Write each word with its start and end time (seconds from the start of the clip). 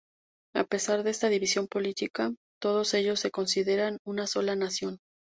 A 0.55 0.63
pesar 0.63 1.03
de 1.03 1.11
esta 1.11 1.29
división 1.29 1.67
política, 1.67 2.33
todos 2.59 2.95
ellos 2.95 3.19
se 3.19 3.29
consideran 3.29 3.99
una 4.03 4.25
sola 4.25 4.55
nación. 4.55 4.97